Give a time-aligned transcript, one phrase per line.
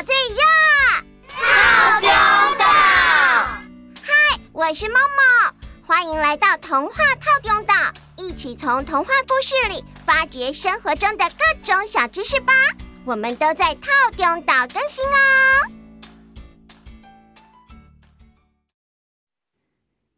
[0.00, 0.40] 岛最热，
[1.28, 2.08] 套丢
[2.58, 2.64] 岛。
[4.02, 5.54] 嗨，我是梦梦，
[5.86, 7.74] 欢迎来到童话套丢岛，
[8.16, 12.54] 一起从童话故事里发掘生活中的各种小知识吧。
[13.04, 15.68] 我们都在套丢岛更新哦。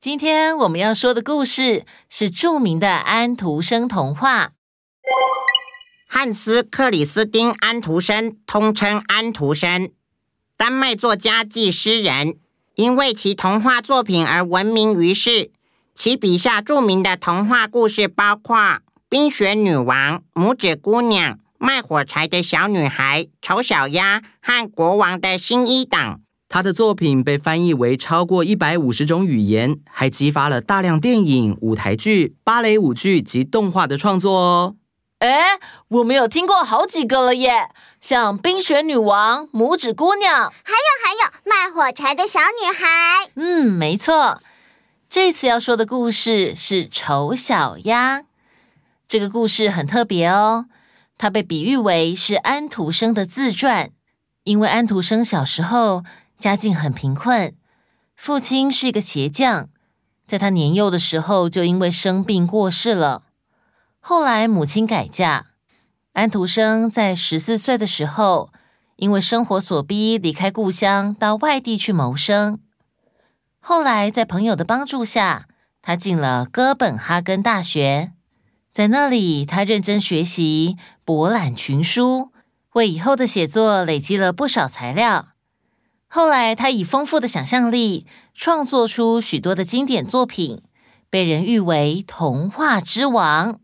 [0.01, 4.53] 今天我们要说的故事是著名的安徒生童话。
[6.14, 9.90] 汉斯·克里斯汀·安徒生，通称安徒生，
[10.58, 12.36] 丹麦作家暨诗人，
[12.75, 15.50] 因为其童话作品而闻名于世。
[15.94, 18.58] 其笔下著名的童话故事包括
[19.08, 26.20] 《冰雪女王》、《拇指姑娘》、《卖火柴的小女孩》、《丑小鸭》和《国王的新衣》等。
[26.46, 34.77] 他的作品被翻译为超过一百五十种语言，还激发了大量电影、舞台剧、芭蕾舞剧及动画的创作哦。
[35.22, 43.27] 哎，我们有听过好几个了耶，像《冰雪女王》、《拇指姑娘》，还有还有《卖火柴的小女孩》。
[43.37, 44.43] 嗯，没错。
[45.09, 48.19] 这次要说的故事是《丑小鸭》。
[49.06, 50.67] 这个故事很特别哦，
[51.17, 53.91] 它被比喻为是安徒生的自传，
[54.43, 56.03] 因为安徒生小时候。
[56.41, 57.55] 家境很贫困，
[58.17, 59.69] 父亲是一个鞋匠，
[60.27, 63.23] 在他年幼的时候就因为生病过世了。
[64.05, 65.47] 后来母亲改嫁，
[66.12, 68.50] 安徒生在十四岁的时候，
[68.97, 72.59] 因为生活所逼离开故乡到外地去谋生。
[73.61, 75.47] 后来在朋友的帮助下，
[75.81, 78.11] 他进了哥本哈根大学，
[78.72, 82.33] 在那里他认真学习，博览群书，
[82.72, 85.28] 为以后的写作累积了不少材料。
[86.09, 90.61] 后来，他以丰富的想象力创作出许多的经典作品，
[91.09, 93.61] 被人誉为童话之王。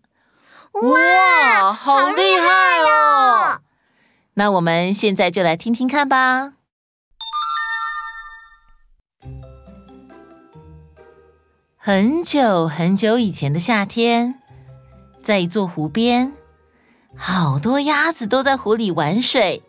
[0.83, 2.47] 哇，好厉害
[2.91, 3.61] 哦！
[4.34, 6.53] 那我们现在就来听听看吧。
[11.77, 14.41] 很久很久以前的夏天，
[15.23, 16.33] 在一座湖边，
[17.17, 19.63] 好多鸭子都在湖里玩水。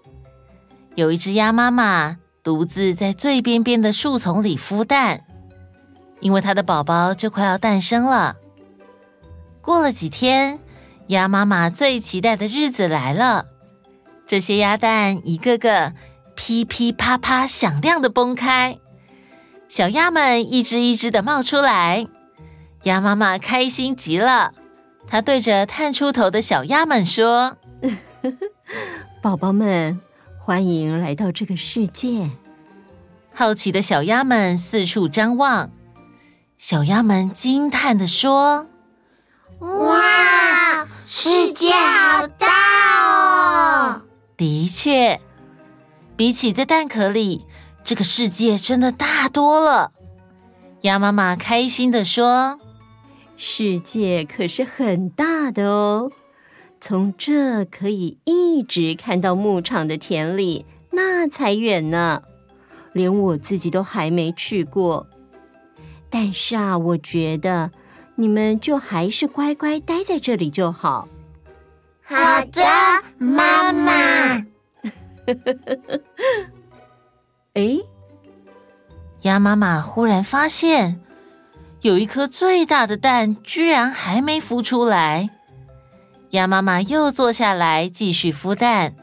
[0.96, 2.18] 有一只鸭妈妈。
[2.42, 5.26] 独自在最边边的树丛里孵蛋，
[6.22, 8.38] 因为它的宝宝就快要诞生了。
[9.62, 10.58] 过了几天，
[11.10, 13.46] 鸭妈妈最期待的日子来了。
[14.28, 15.94] 这些鸭蛋一个个
[16.36, 18.78] 噼噼啪啪响亮的崩开，
[19.68, 22.06] 小鸭们一只一只的冒出来。
[22.84, 24.54] 鸭妈妈开心极了，
[25.08, 27.58] 她对着探出头的小鸭们说
[29.22, 30.00] ：“宝宝们。”
[30.40, 32.30] 欢迎来到这个世界。
[33.34, 35.72] 好奇的小鸭们四处张望，
[36.58, 38.68] 小鸭们惊叹的说
[39.62, 40.19] ：“哇，
[41.22, 42.48] 世界好大
[43.04, 44.04] 哦！”
[44.38, 45.20] 的确，
[46.16, 47.44] 比起在蛋壳里，
[47.84, 49.92] 这个世界真的大多了。
[50.84, 52.58] 鸭妈妈开心地说
[53.36, 56.10] ：“世界可是很大的哦。”
[56.80, 62.24] 从这可以一直看到牧场的田里，那才远呢。
[62.94, 65.06] 连我自己都还没去过。
[66.10, 67.72] 但是啊，我觉得
[68.20, 71.08] 你们就还是乖乖待在这里就好。
[72.04, 72.16] 好
[72.52, 72.62] 的，
[73.18, 74.46] 妈妈。
[77.56, 77.80] 哎，
[79.22, 81.00] 鸭妈妈忽然发现，
[81.80, 85.30] 有一颗最大的蛋居然还没孵出来。
[86.32, 88.96] 鸭妈妈又坐下来继续孵蛋，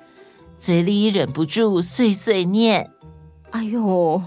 [0.59, 2.91] 嘴里忍不住碎碎念
[3.53, 4.22] ：“哎呦，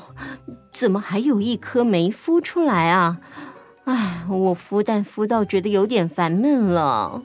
[0.73, 3.19] 怎么还有一颗没孵出来啊？
[3.89, 7.23] 哎，我孵蛋孵到觉得有点烦闷了。”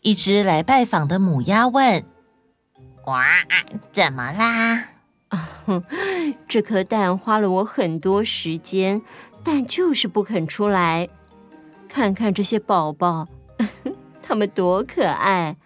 [0.00, 2.02] 一只来拜访的母鸭问
[3.04, 3.26] ：“哇，
[3.92, 4.84] 怎么啦？”
[5.28, 5.50] 啊，
[6.48, 9.02] 这颗蛋花了我很多时间，
[9.44, 11.10] 但就是不肯出来。
[11.88, 13.28] 看看这些宝宝。
[14.22, 15.56] 他们多可爱，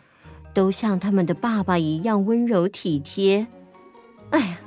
[0.52, 3.46] 都像他们的爸爸一样温柔体贴。
[4.30, 4.58] 哎呀，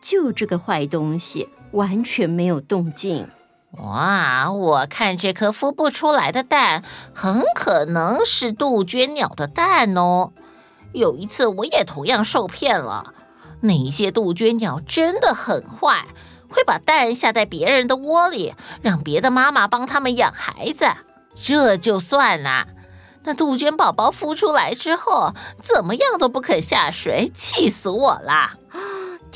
[0.00, 3.26] 就这个坏东西，完全没有动静。
[3.76, 6.82] 哇，我看这颗孵不出来的蛋，
[7.14, 10.32] 很可能是杜鹃鸟的蛋哦。
[10.92, 13.12] 有一次，我也同样受骗了。
[13.60, 16.06] 那些杜鹃鸟真的很坏，
[16.48, 20.86] 会把蛋下在别人的窝里，让别的妈妈帮他们养孩子。
[21.40, 22.66] 这就算了。
[23.24, 28.57] 那杜鹃宝宝孵出来之后，怎么样都不肯下水，气死我了！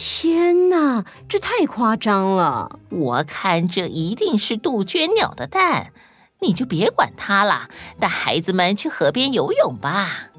[0.05, 2.81] 天哪，这太夸张了！
[2.89, 5.93] 我看这一定是杜鹃鸟的蛋，
[6.41, 7.69] 你就别管它了，
[8.01, 10.31] 带孩子们去河边游泳吧。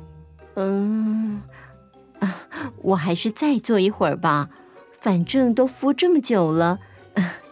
[0.55, 1.41] 嗯，
[2.19, 2.41] 啊，
[2.81, 4.49] 我还是再坐一会儿吧。
[4.99, 6.79] 反正都孵这么久了，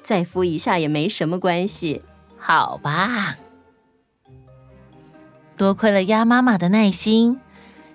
[0.03, 2.01] 再孵一下也没什么关系。
[2.37, 3.37] 好吧，
[5.55, 7.39] 多亏了鸭妈妈的耐心，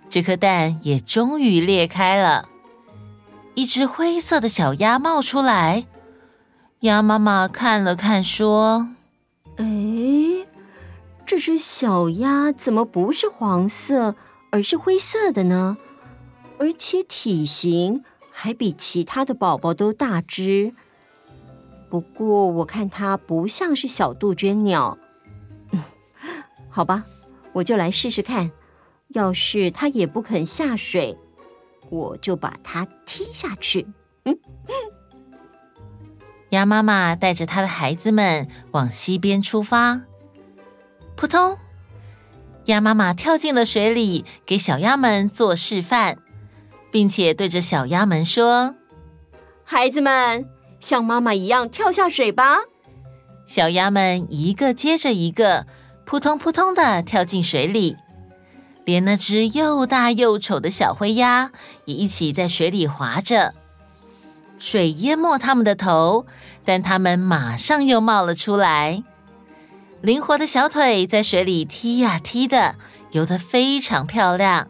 [0.09, 2.49] 这颗蛋也终于裂开了，
[3.57, 5.87] 一只灰色的小鸭冒出来。
[6.81, 8.91] 鸭妈妈看了看，说
[9.57, 10.47] ：“哎，
[11.27, 14.15] 这只小鸭怎么不是黄色，
[14.51, 15.79] 而是灰色的呢？
[16.59, 20.75] 而且体型还比其他的宝宝都大只。”
[21.89, 24.99] 不过我看它不像是小杜鹃鸟，
[26.69, 27.05] 好吧，
[27.55, 28.51] 我就来试试看。
[29.09, 31.17] 要是它也不肯下水，
[31.91, 33.87] 我就把它踢下去。
[34.25, 34.39] 嗯，
[36.51, 40.03] 鸭妈妈带着她的孩子们往溪边出发。
[41.17, 41.57] 扑通，
[42.67, 46.19] 鸭妈妈跳进了水里，给小鸭们做示范，
[46.91, 48.75] 并且对着小鸭们说
[49.65, 50.47] ：“孩子们。”
[50.79, 52.59] 像妈妈一样跳下水吧！
[53.47, 55.67] 小鸭们一个接着一个，
[56.05, 57.97] 扑通扑通的跳进水里，
[58.87, 61.51] 连那只又大又丑的小灰鸭
[61.87, 63.53] 也一起在水里划着。
[64.61, 66.25] 水淹没它们的头，
[66.65, 69.03] 但它们马上又冒了出来，
[70.01, 72.77] 灵活的小腿在水里踢呀踢的，
[73.11, 74.69] 游得非常漂亮。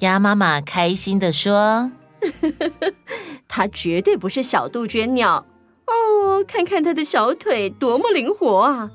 [0.00, 1.90] 鸭妈妈开心地说。
[3.48, 5.46] 它绝对不是小杜鹃鸟
[5.86, 6.44] 哦！
[6.46, 8.90] 看看它的小腿多么灵活啊，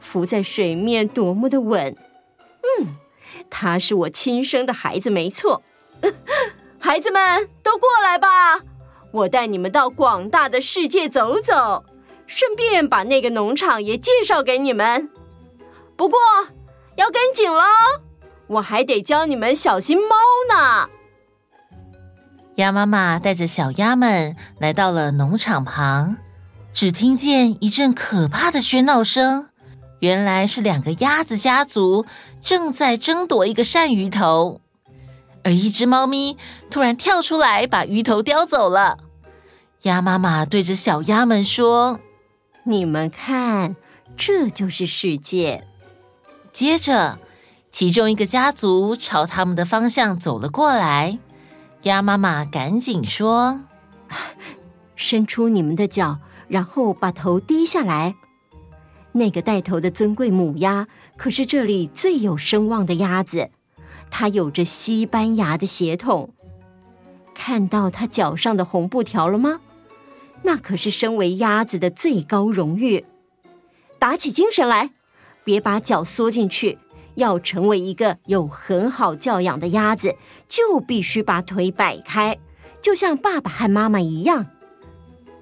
[0.00, 1.96] 浮在水面多么的稳。
[2.80, 2.88] 嗯，
[3.56, 5.62] 他是我亲生的孩子，没错。
[6.80, 8.28] 孩子们都过来吧，
[9.12, 11.84] 我带你们到广大的世界走走，
[12.26, 15.08] 顺便把那个农场也介绍给你们。
[15.96, 16.18] 不过
[16.96, 17.62] 要跟紧喽，
[18.48, 20.16] 我还得教你们小心猫
[20.52, 20.88] 呢。
[22.56, 26.16] 鸭妈妈带着小鸭们来到了农场旁，
[26.72, 29.48] 只听见一阵可怕的喧闹声。
[30.00, 32.04] 原来是两个鸭子家族
[32.44, 34.60] 正在争夺一个鳝鱼头，
[35.44, 36.36] 而一只猫咪
[36.70, 38.98] 突然跳出来，把鱼头叼走了。
[39.82, 42.00] 鸭妈妈对着小鸭们说
[42.64, 43.76] ：“你们看，
[44.14, 45.64] 这就是世界。”
[46.52, 47.18] 接着，
[47.70, 51.18] 其中一个家族朝他们的方向走了过来。
[51.84, 53.60] 鸭妈妈赶紧说
[54.96, 56.18] ：“伸出你们的脚，
[56.48, 58.14] 然后把头低下来。
[59.12, 63.50] 那个带头的尊贵母鸭，可是这里最有声望的鸭子，
[64.10, 66.30] 它有着西班牙的血统。
[67.34, 69.60] 看到它脚上的红布条了吗？
[70.42, 73.04] 那可是身为鸭子的最高荣誉。
[73.98, 74.90] 打起精神来，
[75.42, 76.78] 别把脚缩进去。”
[77.16, 80.16] 要成为一个有很好教养的鸭子，
[80.48, 82.36] 就必须把腿摆开，
[82.82, 84.46] 就像爸爸和妈妈一样。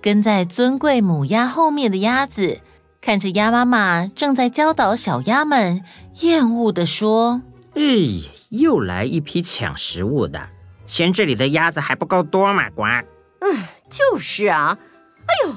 [0.02, 2.60] 跟在尊贵母鸭后面的鸭子，
[3.02, 5.82] 看着鸭妈妈正在教导小鸭们，
[6.20, 7.42] 厌恶地说
[7.74, 7.82] ：“哎，
[8.50, 10.50] 又来一批抢食物的，
[10.86, 12.70] 嫌这里的鸭子还不够多吗？
[12.70, 12.84] 呱！
[13.40, 14.78] 嗯，就是啊。
[15.26, 15.56] 哎呦，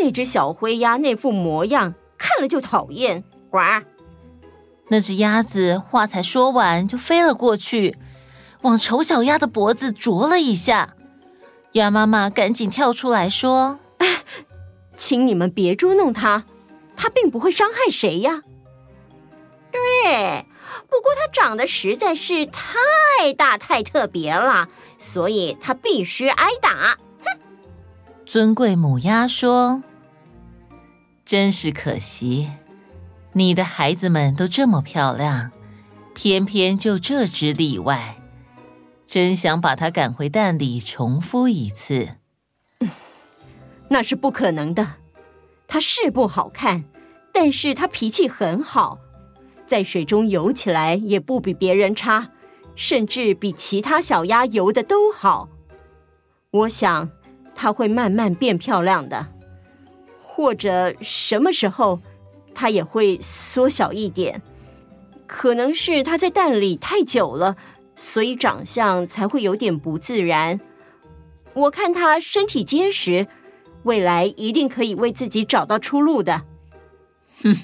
[0.00, 3.22] 那只小灰鸭那副模样，看了就讨厌。
[3.50, 3.58] 呱！”
[4.90, 7.96] 那只鸭子话才说完，就飞了过去，
[8.62, 10.96] 往丑小鸭的脖子啄了一下。
[11.72, 14.22] 鸭妈妈赶紧跳出来说：“哎，
[14.96, 16.44] 请你们别捉弄它，
[16.98, 18.42] 它并不会伤害谁呀。”
[19.72, 20.46] 对，
[20.88, 26.98] 不过它长得实在是太大太特别了，所以它必须挨打。
[27.24, 27.38] 哼！
[28.26, 29.82] 尊贵母鸭说
[31.24, 32.50] ：“真是可惜。”
[33.34, 35.52] 你的孩子们都这么漂亮，
[36.14, 38.16] 偏偏就这只例外，
[39.06, 42.16] 真想把它赶回蛋里重孵一次。
[42.80, 42.88] 嗯，
[43.90, 44.94] 那是不可能的。
[45.68, 46.82] 它是不好看，
[47.32, 48.98] 但是它脾气很好，
[49.64, 52.30] 在水中游起来也不比别人差，
[52.74, 55.48] 甚至比其他小鸭游的都好。
[56.50, 57.08] 我想
[57.54, 59.28] 它会慢慢变漂亮的，
[60.24, 62.00] 或者什么时候。
[62.60, 64.42] 它也会缩小一点，
[65.28, 67.56] 可能是它在蛋里太久了，
[67.94, 70.58] 所以长相才会有点不自然。
[71.54, 73.28] 我看它身体结实，
[73.84, 76.42] 未来一定可以为自己找到出路的。
[77.42, 77.56] 哼，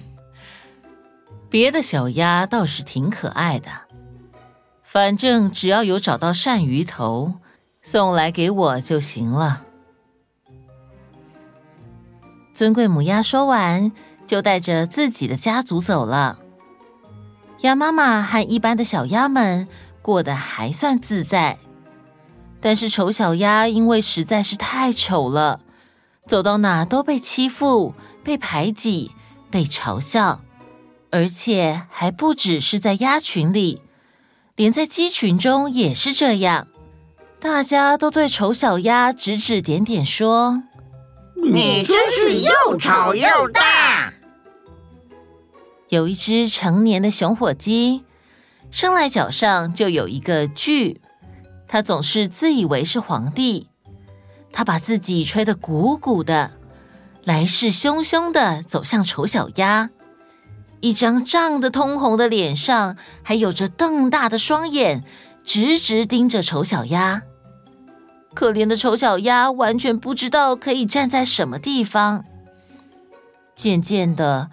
[1.50, 3.70] 别的小鸭倒是挺可爱的，
[4.82, 7.34] 反正只要有找到鳝鱼头，
[7.82, 9.62] 送来给我就行了。
[12.54, 13.92] 尊贵母鸭说完。
[14.26, 16.38] 就带着自己的家族走了。
[17.60, 19.68] 鸭妈妈和一般的小鸭们
[20.00, 21.58] 过得还算自在，
[22.58, 25.60] 但是丑小鸭因为实在是太丑了，
[26.26, 29.12] 走到哪都被欺负、被排挤、
[29.50, 30.40] 被嘲笑，
[31.10, 33.82] 而且还不只是在鸭群里，
[34.56, 36.66] 连在鸡群中也是这样。
[37.40, 40.62] 大家都对丑小鸭指指点点，说
[41.36, 44.14] ：“你真是又丑又大。”
[45.90, 48.04] 有一只成年的雄火鸡，
[48.70, 51.02] 生来脚上就有一个锯。
[51.68, 53.68] 它总是自以为是皇帝，
[54.54, 56.52] 他把自己吹得鼓鼓的，
[57.24, 59.90] 来势汹汹的走向丑小鸭，
[60.78, 65.02] 一张涨得通红的脸上，还有着瞪大的双眼，
[65.44, 67.22] 直直盯着丑小鸭。
[68.32, 72.24] 可怜的丑小鸭完全不知道可以站在什么地方。
[73.56, 74.50] 渐渐的，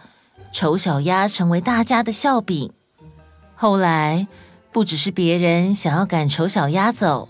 [0.52, 2.72] 丑小鸭成为大家的笑柄。
[3.56, 4.28] 后来，
[4.72, 7.30] 不只是别人想要赶丑小鸭走，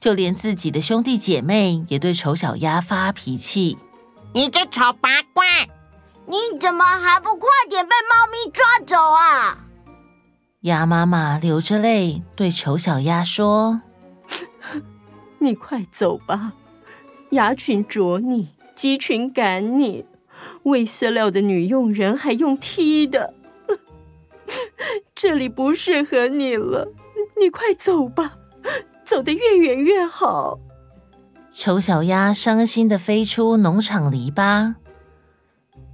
[0.00, 3.76] 就连自己的兄弟姐妹也对丑小鸭发脾气。
[4.32, 5.68] 你这丑八怪，
[6.26, 9.66] 你怎么还不快点被猫咪抓走啊？
[10.62, 13.82] 鸭妈妈流着泪对丑小鸭说
[15.38, 16.54] ：“你快走吧，
[17.30, 20.06] 鸭群啄你，鸡群赶你，
[20.62, 23.34] 喂饲料的女佣人还用踢的。”
[25.14, 26.88] 这里不适合你了，
[27.38, 28.32] 你快走吧，
[29.10, 30.56] 走得越远越好。
[31.52, 34.76] 丑小鸭伤心的飞出农场篱笆，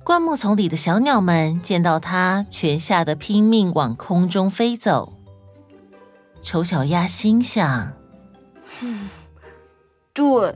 [0.05, 5.15] 灌木丛里的小鸟们见到它，全吓得拼命往空中飞走。
[6.43, 7.95] 丑小鸭心想
[8.83, 9.09] ：“嗯，
[10.13, 10.55] 对，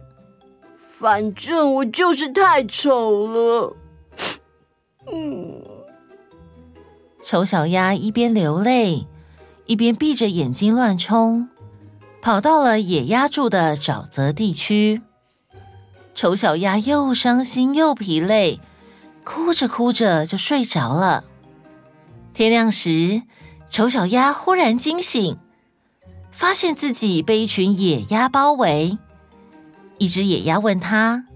[0.77, 3.77] 反正我就是太丑了。”
[5.11, 5.63] 嗯。
[7.25, 9.07] 丑小鸭一边流泪，
[9.65, 11.49] 一边闭着眼睛乱冲，
[12.23, 15.03] 跑到了野鸭住的沼泽地区。
[16.15, 18.61] 丑小鸭又伤心又疲累，
[19.25, 21.25] 哭着哭着就睡着了。
[22.35, 23.23] 天亮时，
[23.71, 25.39] 丑小鸭忽然惊醒，
[26.31, 28.99] 发现自己被一群野鸭包围。
[29.99, 31.27] 一只野鸭问他：“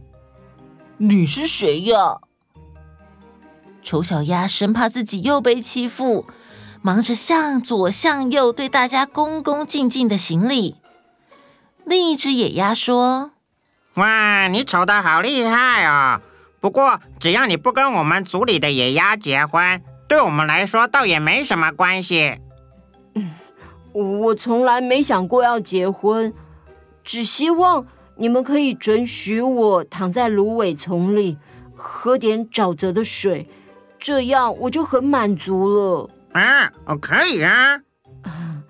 [0.98, 2.18] 你是谁呀？”
[3.82, 6.26] 丑小鸭生怕自己又被欺负，
[6.86, 10.76] 忙着向左向右对大家恭恭敬敬的行礼。
[11.86, 13.30] 另一只野鸭说
[13.96, 16.20] ：“哇，你丑的好厉害哦！
[16.60, 22.36] 不过只要你不跟我们组里的野鸭结婚，对我们来说倒也没什么关系。”
[23.16, 23.30] 嗯，
[23.94, 26.34] 我从来没想过要结婚，
[27.02, 27.86] 只希望
[28.18, 31.38] 你们可以准许我躺在芦苇丛里，
[31.74, 33.48] 喝点沼泽的水。
[33.98, 36.70] 这样我就很满足了啊！
[36.84, 37.80] 哦，可以啊。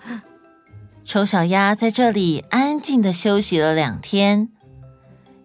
[1.04, 4.48] 丑小鸭在这里安静的休息了两天，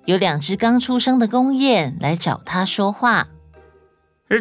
[0.06, 3.28] 有两只刚出生的公雁来找它说话。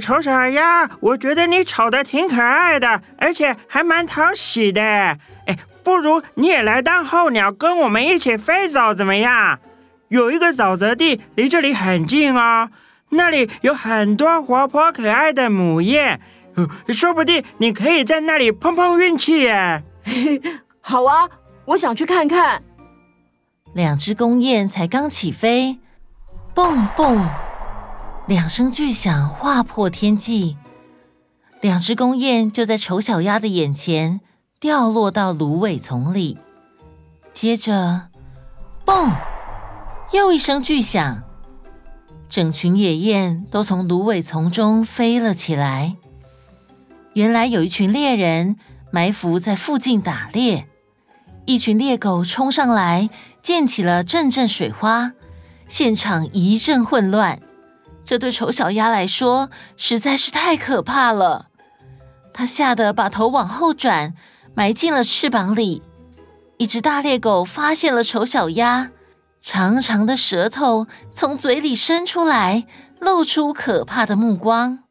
[0.03, 4.83] 丑小鸭，我觉得你丑的挺可爱的，而且还蛮讨喜的。
[4.83, 9.59] 哎，不如你也来当候鸟，跟我们一起飞走怎么样？
[10.09, 12.71] 有一个沼泽地离这里很近哦。
[13.11, 16.21] 那里有很多活泼可爱的母雁，
[16.89, 19.83] 说不定你可以在那里碰碰运气耶。
[20.81, 21.29] 好啊，
[21.67, 22.63] 我想去看看。
[23.75, 25.79] 两只公雁才刚起飞，
[26.55, 27.29] 蹦蹦，
[28.27, 30.57] 两声巨响划破天际，
[31.61, 34.21] 两只公雁就在丑小鸭的眼前
[34.59, 36.39] 掉落到芦苇丛里。
[37.35, 38.09] 接着，
[38.85, 39.13] 蹦，
[40.13, 41.23] 又一声巨响。
[42.29, 45.97] 整群野雁都从芦苇丛中飞了起来。
[47.19, 48.55] 原来有一群猎人
[48.93, 50.69] 埋伏在附近打猎，
[51.47, 53.11] 一群猎狗冲上来，
[53.43, 55.15] 溅起了阵阵水花，
[55.67, 57.41] 现场一阵混乱。
[58.05, 61.49] 这对丑小鸭来说实在是太可怕了，
[62.33, 64.15] 它吓得把头往后转，
[64.55, 65.83] 埋进了翅膀里。
[66.59, 68.93] 一只大猎狗发现了丑小鸭。
[69.43, 72.65] 长长的舌头从嘴里伸出来，
[73.01, 74.85] 露出可怕的目光，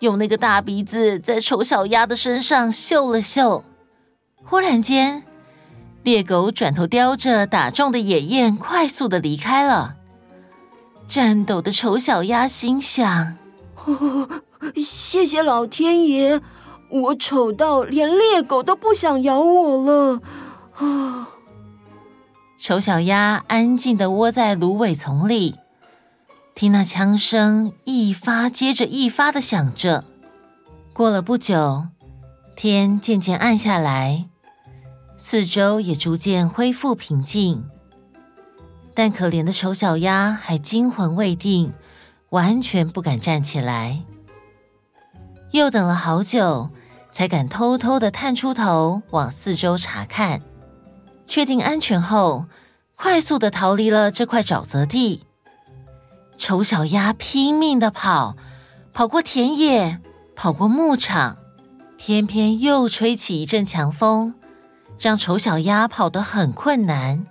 [0.00, 3.64] 用那个大鼻子在丑小鸭的身上嗅了嗅。
[4.36, 5.24] 忽然间，
[6.02, 9.96] 猎狗转头叼着打中的野雁，快速的离开了。
[11.08, 13.36] 颤抖的丑小鸭心想
[13.84, 14.28] ：“哦，
[14.76, 16.40] 谢谢老天爷，
[16.90, 20.20] 我丑到连猎狗都不想咬我了。”
[20.76, 21.30] 啊。
[22.60, 25.56] 丑小鸭安静的窝在芦苇丛里，
[26.58, 30.02] 听那枪声一发接着一发的响着。
[30.92, 31.86] 过了不久，
[32.56, 34.24] 天渐渐暗下来，
[35.16, 37.64] 四周也逐渐恢复平静。
[38.92, 41.72] 但可怜的丑小鸭还惊魂未定，
[42.30, 44.02] 完全不敢站起来。
[45.52, 46.70] 又等了好久，
[47.12, 50.42] 才敢偷偷的探出头往四周查看，
[51.28, 52.46] 确定安全后，
[52.96, 55.22] 快速的逃离了这块沼泽地。
[56.38, 58.36] 丑小鸭拼命的跑，
[58.94, 59.98] 跑过田野，
[60.36, 61.36] 跑过牧场，
[61.96, 64.32] 偏偏又吹起一阵强风，
[65.00, 67.26] 让丑小鸭跑得很困难。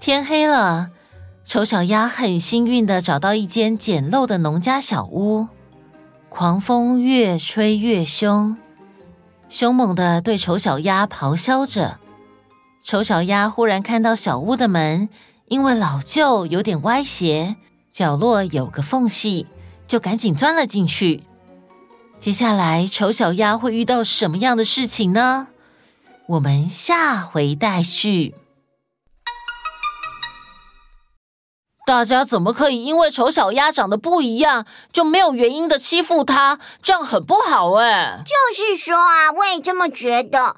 [0.00, 0.90] 天黑了，
[1.44, 5.46] 丑小鸭很幸运的找到一间简陋的农家小屋。
[6.28, 8.56] 狂风越吹越凶，
[9.48, 11.98] 凶猛的对丑小鸭咆哮着。
[12.82, 15.08] 丑小鸭忽然看到小屋的门
[15.48, 17.56] 因为老旧有点歪斜，
[17.90, 19.46] 角落有个缝隙，
[19.86, 21.24] 就赶紧钻了进去。
[22.20, 25.48] 接下来，丑小鸭会遇到什么样的事情呢？
[26.26, 28.34] 我们下回待续。
[31.86, 36.58] 大家怎么可以因为丑小鸭长得不一样，就没有原因的欺负它？
[36.82, 38.22] 这样很不好哎。
[38.26, 40.56] 就是说啊，我也这么觉得。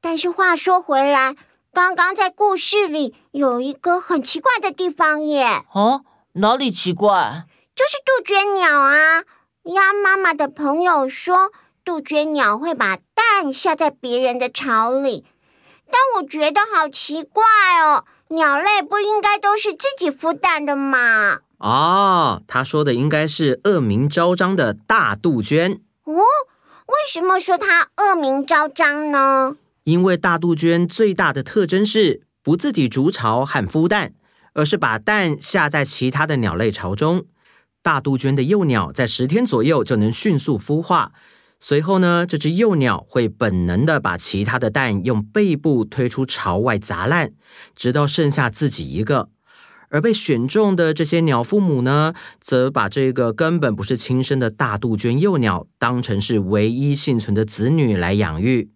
[0.00, 1.34] 但是话说回来，
[1.74, 5.64] 刚刚在故事里有一个很奇怪的地方耶。
[5.72, 7.46] 哦，哪里奇怪？
[7.74, 9.22] 就是杜鹃鸟啊。
[9.64, 11.50] 鸭妈妈的朋友说，
[11.82, 15.24] 杜鹃鸟会把蛋下在别人的巢里，
[15.86, 17.42] 但我觉得好奇怪
[17.82, 18.04] 哦。
[18.28, 21.38] 鸟类不应该都是自己孵蛋的吗？
[21.56, 25.80] 哦，他说的应该是恶名昭彰的大杜鹃。
[26.04, 29.56] 哦，为什么说它恶名昭彰呢？
[29.84, 34.12] 因为大杜鹃最大的特征是不自己筑巢和孵蛋，
[34.54, 37.24] 而是把蛋下在其他的鸟类巢中。
[37.82, 41.12] 大杜鹃的幼鸟在十天左右就能迅速孵化。
[41.58, 47.32] 随后呢，这只幼鸟会本能的把其他的蛋用背部推出巢外砸烂，
[47.76, 49.28] 直到剩下自己一个。
[49.88, 58.71] 而被选中的这些鸟父母呢，则把这个根本不是亲生的大杜鹃幼鸟当成是唯一幸存的子女来养育。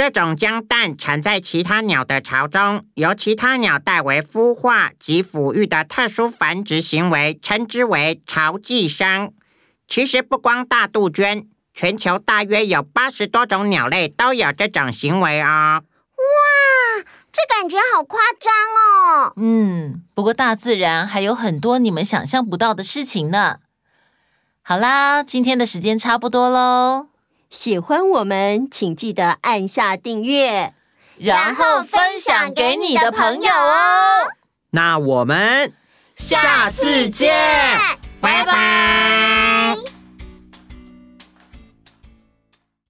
[0.00, 9.30] 这种将蛋产在其他鸟的巢中，由其他鸟代为孵化及抚育的特殊繁殖行为，称之为巢寄生。
[9.86, 15.82] 其实不光大杜鹃，全球大约有八十多种鸟类都有这种行为哦。
[15.84, 19.34] 哇，这感觉好夸张哦。
[19.36, 23.58] 嗯，不过大自然还有很多你们想象不到的事情呢。
[24.62, 27.09] 好啦，今天的时间差不多喽。
[27.50, 30.72] 喜欢我们，请记得按下订阅，
[31.18, 34.30] 然后分享给你的朋友哦。
[34.70, 35.72] 那我们
[36.14, 37.76] 下次见，
[38.20, 39.99] 拜拜。